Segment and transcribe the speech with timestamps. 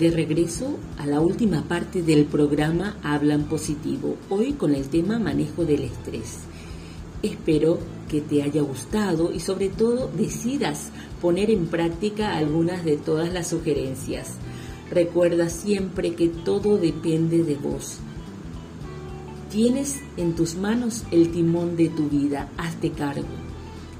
[0.00, 5.66] De regreso a la última parte del programa Hablan Positivo, hoy con el tema manejo
[5.66, 6.38] del estrés.
[7.22, 10.88] Espero que te haya gustado y sobre todo decidas
[11.20, 14.36] poner en práctica algunas de todas las sugerencias.
[14.90, 17.98] Recuerda siempre que todo depende de vos.
[19.50, 23.28] Tienes en tus manos el timón de tu vida, hazte cargo.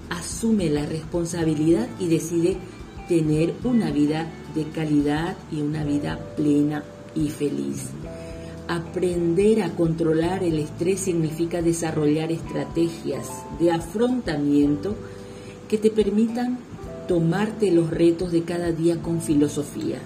[0.09, 2.57] Asume la responsabilidad y decide
[3.07, 6.83] tener una vida de calidad y una vida plena
[7.15, 7.91] y feliz.
[8.69, 14.95] Aprender a controlar el estrés significa desarrollar estrategias de afrontamiento
[15.69, 16.59] que te permitan
[17.09, 19.99] tomarte los retos de cada día con filosofía.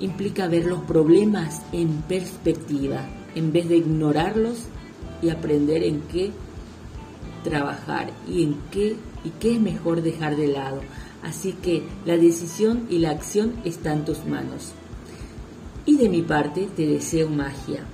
[0.00, 4.56] Implica ver los problemas en perspectiva, en vez de ignorarlos
[5.20, 6.30] y aprender en qué
[7.42, 10.80] trabajar y en qué y qué es mejor dejar de lado
[11.22, 14.72] Así que la decisión y la acción están en tus manos.
[15.84, 17.84] Y de mi parte te deseo magia.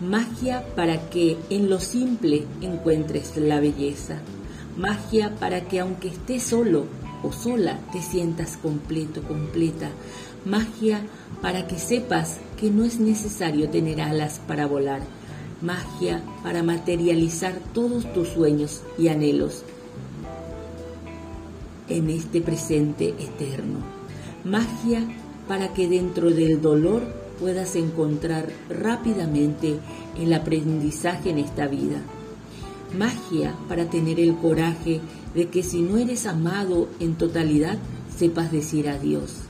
[0.00, 4.18] Magia para que en lo simple encuentres la belleza.
[4.76, 6.84] Magia para que aunque estés solo
[7.22, 9.88] o sola te sientas completo, completa.
[10.44, 11.00] Magia
[11.40, 15.00] para que sepas que no es necesario tener alas para volar.
[15.62, 19.62] Magia para materializar todos tus sueños y anhelos
[21.88, 23.78] en este presente eterno.
[24.44, 25.02] Magia
[25.48, 27.02] para que dentro del dolor
[27.40, 29.78] puedas encontrar rápidamente
[30.18, 32.02] el aprendizaje en esta vida.
[32.96, 35.00] Magia para tener el coraje
[35.34, 37.78] de que si no eres amado en totalidad,
[38.14, 39.45] sepas decir adiós.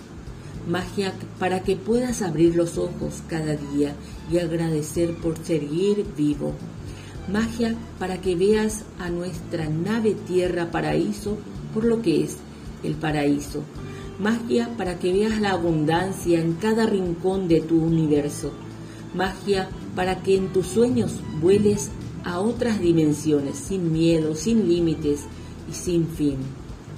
[0.66, 3.94] Magia para que puedas abrir los ojos cada día
[4.30, 6.54] y agradecer por seguir vivo.
[7.32, 11.38] Magia para que veas a nuestra nave tierra paraíso
[11.72, 12.38] por lo que es
[12.82, 13.62] el paraíso.
[14.18, 18.50] Magia para que veas la abundancia en cada rincón de tu universo.
[19.14, 21.90] Magia para que en tus sueños vueles
[22.24, 25.20] a otras dimensiones sin miedo, sin límites
[25.70, 26.38] y sin fin.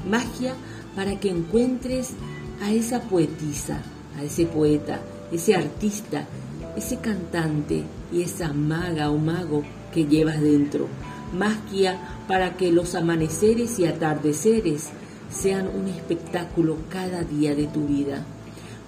[0.08, 0.54] Magia
[0.96, 2.12] para que encuentres
[2.60, 3.82] a esa poetisa,
[4.18, 5.00] a ese poeta,
[5.32, 6.26] ese artista,
[6.76, 10.88] ese cantante y esa maga o mago que llevas dentro
[11.32, 14.88] magia para que los amaneceres y atardeceres
[15.30, 18.24] sean un espectáculo cada día de tu vida.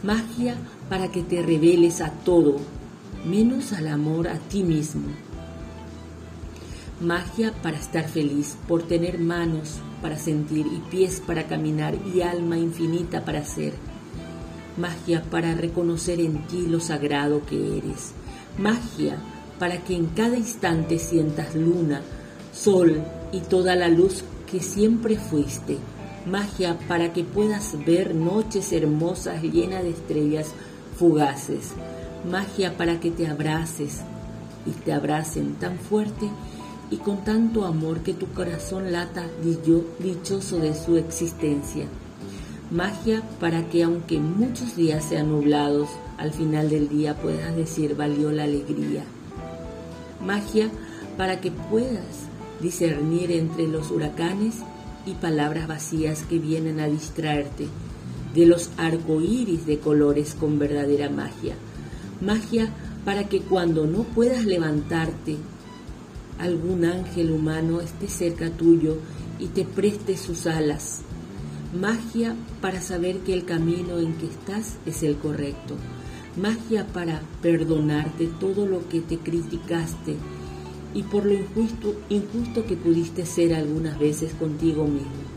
[0.02, 0.56] Magia
[0.88, 2.56] para que te reveles a todo,
[3.26, 5.08] menos al amor a ti mismo.
[7.00, 12.58] Magia para estar feliz, por tener manos para sentir y pies para caminar y alma
[12.58, 13.72] infinita para ser.
[14.76, 18.12] Magia para reconocer en ti lo sagrado que eres.
[18.58, 19.16] Magia
[19.58, 22.02] para que en cada instante sientas luna,
[22.52, 23.02] sol
[23.32, 25.78] y toda la luz que siempre fuiste,
[26.26, 30.48] magia para que puedas ver noches hermosas llenas de estrellas
[30.96, 31.72] fugaces,
[32.30, 34.00] magia para que te abraces
[34.66, 36.28] y te abracen tan fuerte
[36.90, 39.24] y con tanto amor que tu corazón lata
[39.98, 41.86] dichoso de su existencia.
[42.70, 48.30] Magia para que aunque muchos días sean nublados, al final del día puedas decir valió
[48.30, 49.04] la alegría.
[50.24, 50.70] Magia
[51.16, 52.28] para que puedas
[52.60, 54.56] discernir entre los huracanes
[55.06, 57.66] y palabras vacías que vienen a distraerte
[58.34, 61.54] de los arcoíris de colores con verdadera magia.
[62.20, 62.70] Magia
[63.04, 65.36] para que cuando no puedas levantarte,
[66.40, 68.96] algún ángel humano esté cerca tuyo
[69.38, 71.02] y te preste sus alas.
[71.78, 75.76] Magia para saber que el camino en que estás es el correcto.
[76.36, 80.16] Magia para perdonarte todo lo que te criticaste
[80.94, 85.30] y por lo injusto, injusto que pudiste ser algunas veces contigo mismo.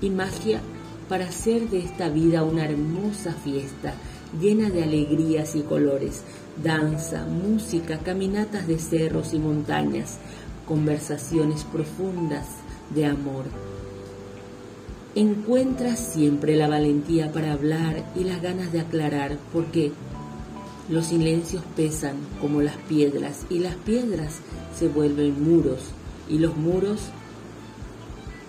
[0.00, 0.60] Y magia
[1.08, 3.94] para hacer de esta vida una hermosa fiesta
[4.38, 6.22] llena de alegrías y colores,
[6.62, 10.18] danza, música, caminatas de cerros y montañas,
[10.66, 12.46] conversaciones profundas
[12.94, 13.44] de amor.
[15.14, 19.92] Encuentras siempre la valentía para hablar y las ganas de aclarar, porque
[20.88, 24.38] los silencios pesan como las piedras y las piedras
[24.78, 25.80] se vuelven muros
[26.28, 27.00] y los muros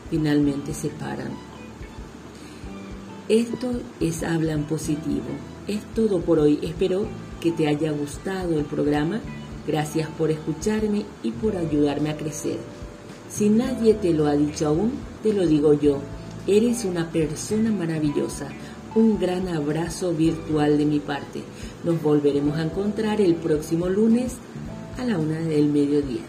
[0.10, 1.31] finalmente se paran.
[3.27, 5.50] Esto es Hablan Positivo.
[5.68, 6.60] Es todo por hoy.
[6.62, 7.06] Espero
[7.40, 9.19] que te haya gustado el programa.
[9.68, 12.58] Gracias por escucharme y por ayudarme a crecer.
[13.30, 14.92] Si nadie te lo ha dicho aún,
[15.24, 16.00] te lo digo yo.
[16.48, 18.48] Eres una persona maravillosa
[18.94, 21.44] un gran abrazo virtual de mi parte.
[21.84, 24.34] Nos volveremos a encontrar el próximo lunes
[24.98, 26.22] a la una del mediodía.